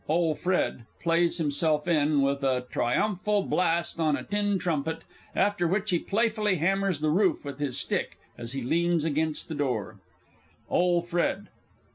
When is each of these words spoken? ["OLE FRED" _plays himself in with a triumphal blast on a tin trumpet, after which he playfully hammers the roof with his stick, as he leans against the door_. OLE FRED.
["OLE 0.09 0.33
FRED" 0.33 0.87
_plays 1.03 1.37
himself 1.37 1.87
in 1.87 2.23
with 2.23 2.43
a 2.43 2.65
triumphal 2.71 3.43
blast 3.43 3.99
on 3.99 4.15
a 4.17 4.23
tin 4.23 4.57
trumpet, 4.57 5.03
after 5.35 5.67
which 5.67 5.91
he 5.91 5.99
playfully 5.99 6.55
hammers 6.55 7.01
the 7.01 7.11
roof 7.11 7.45
with 7.45 7.59
his 7.59 7.79
stick, 7.79 8.17
as 8.35 8.53
he 8.53 8.63
leans 8.63 9.05
against 9.05 9.47
the 9.47 9.53
door_. 9.53 9.97
OLE 10.71 11.03
FRED. 11.03 11.49